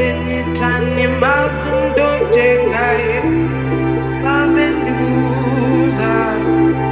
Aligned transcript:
Thank 0.00 0.30
you. 6.84 6.89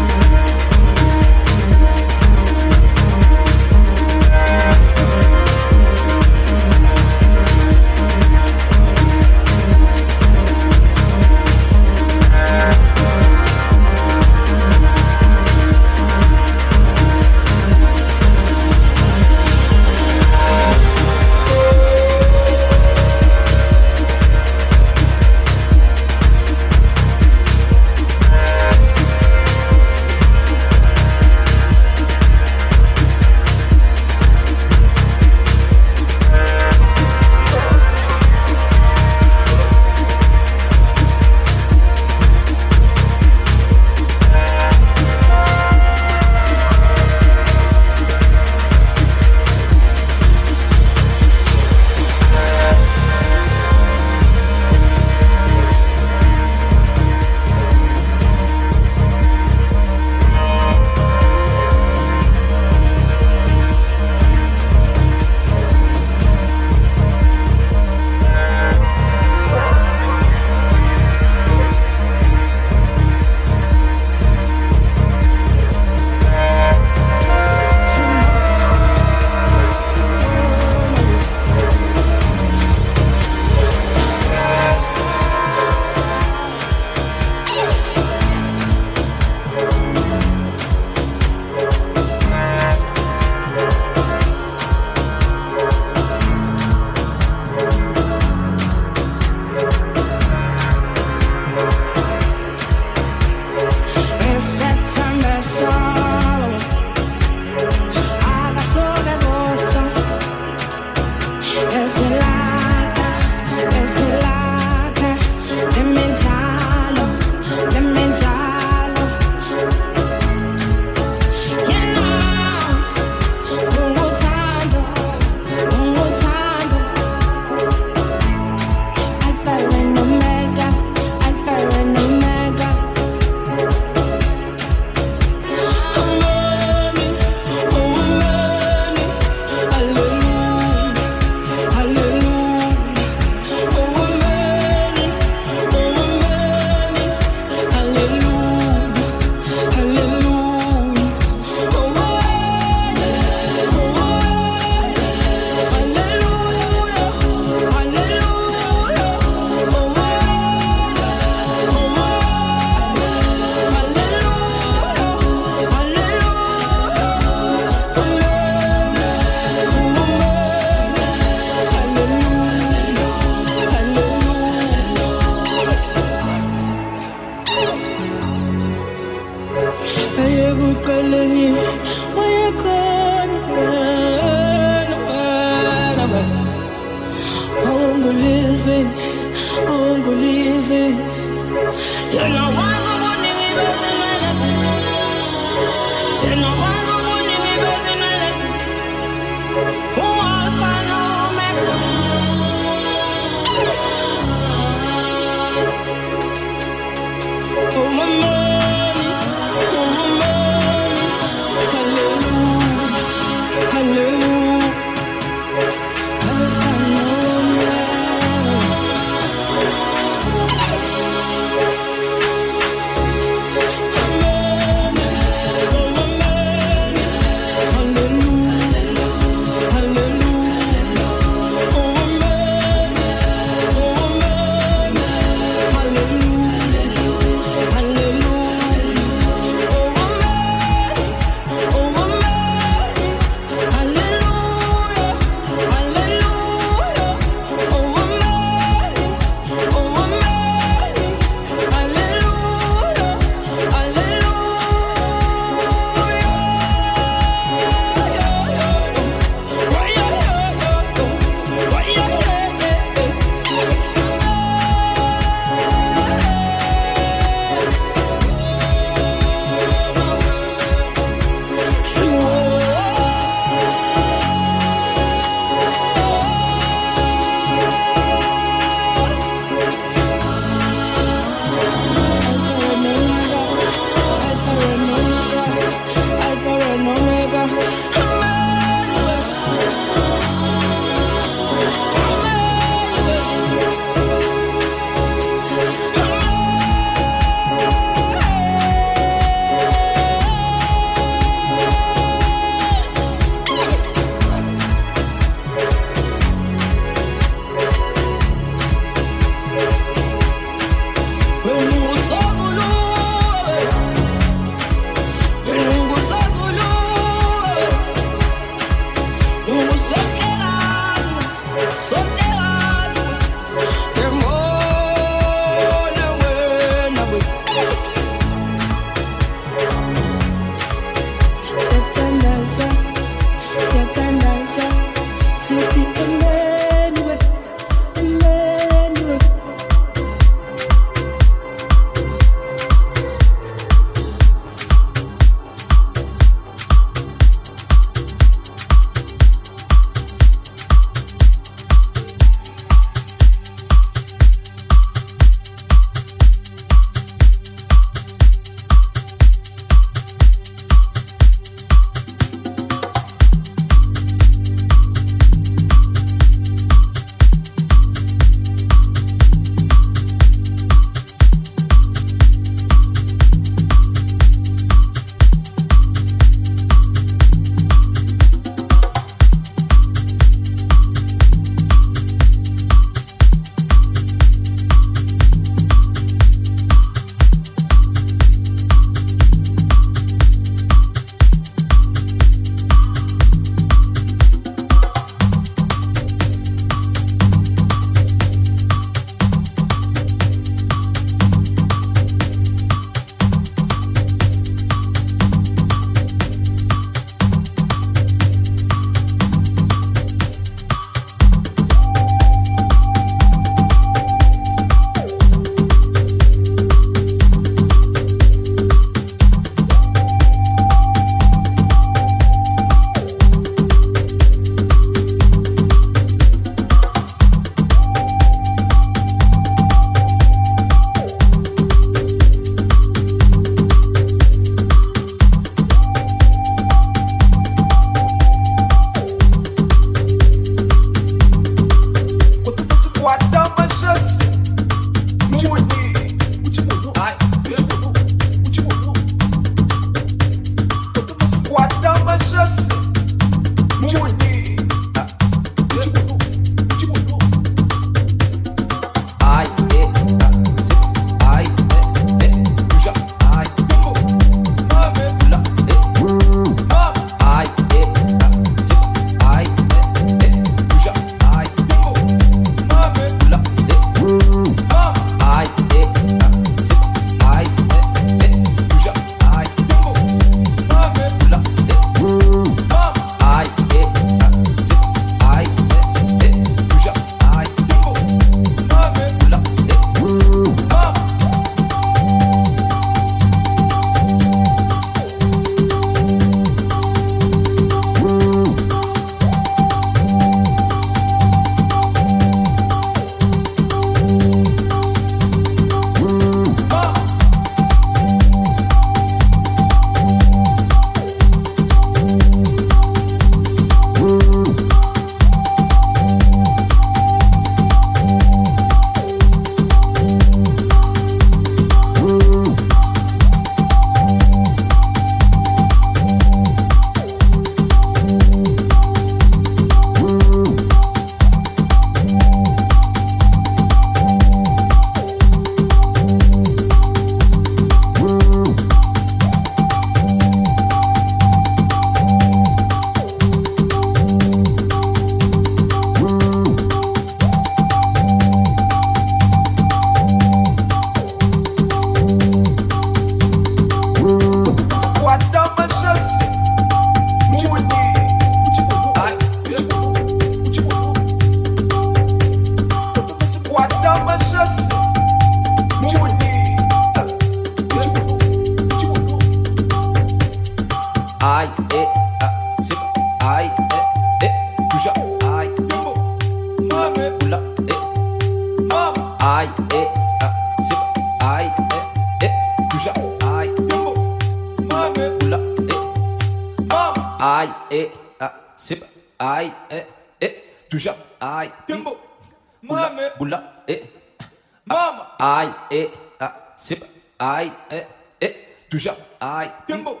Ay, 599.20 599.52
tembo, 599.66 600.00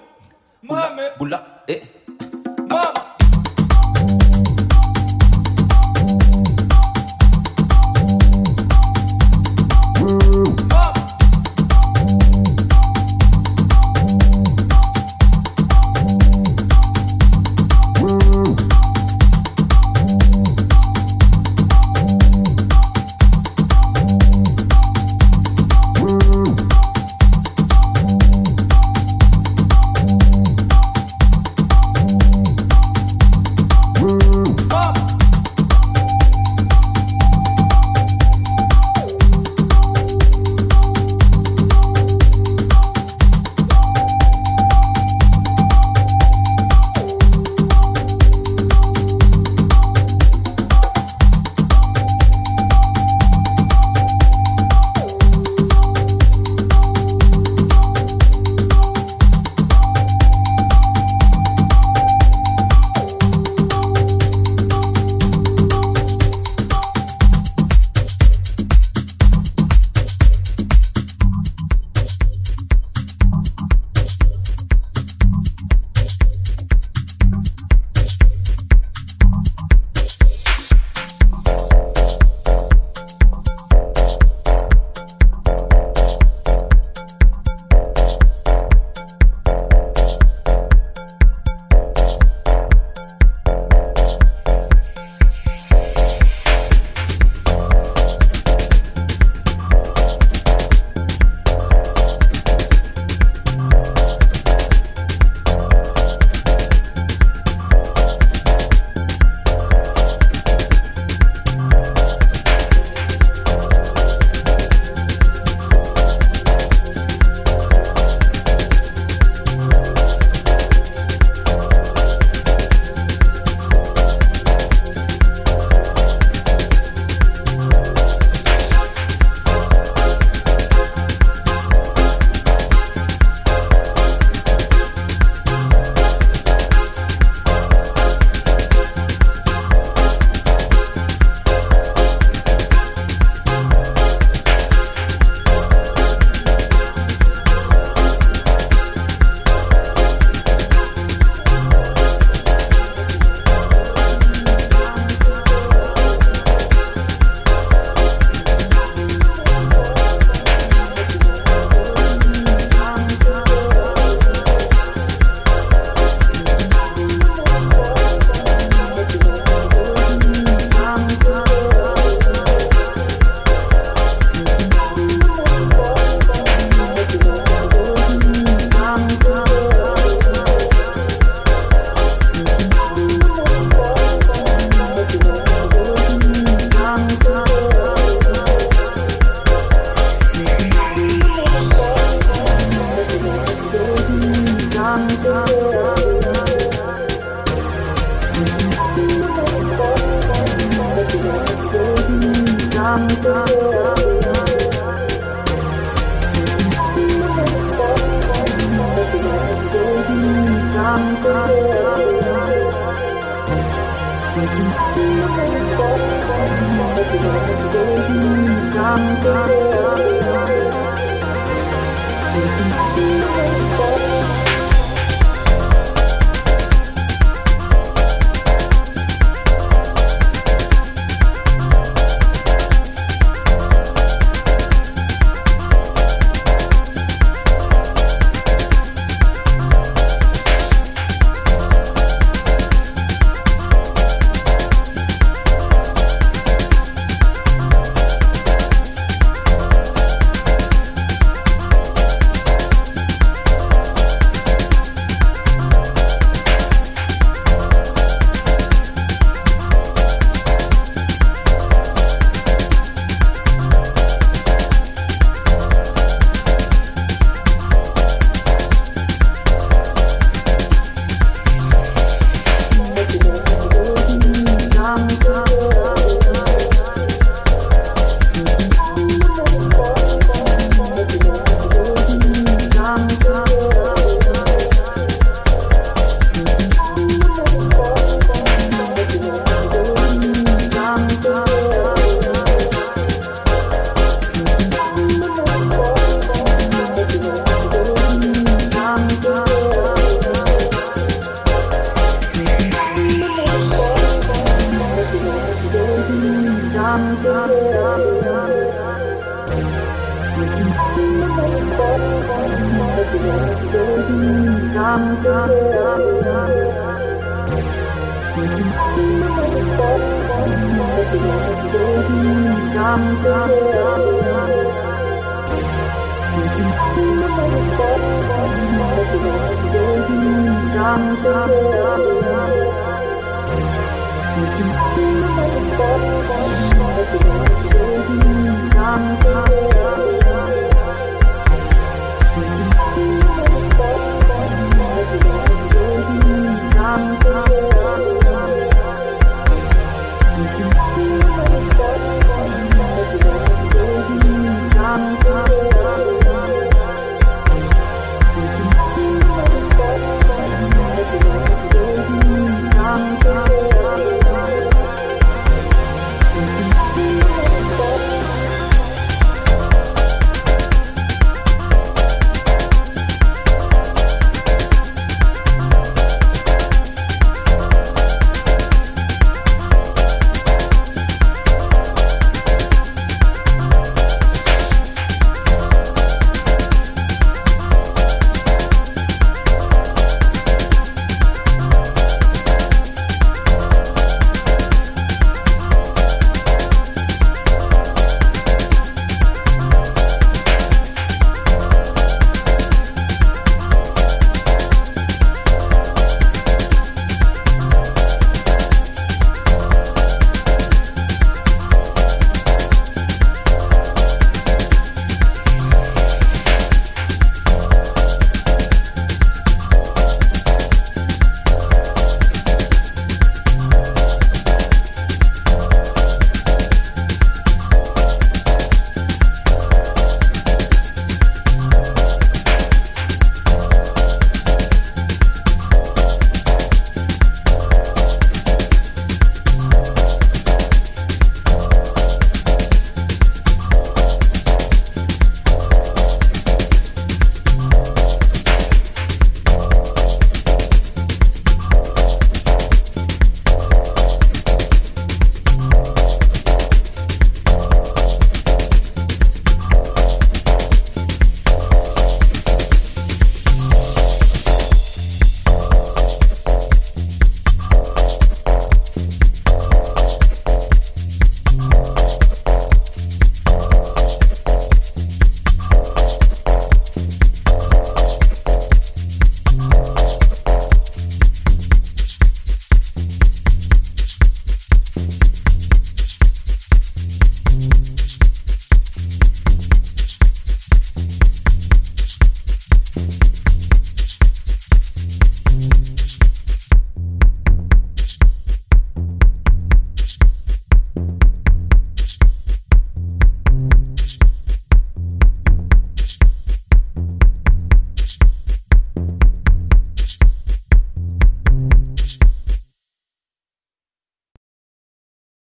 mame, 0.62 1.02
ula, 1.20 1.64
eh, 1.68 1.80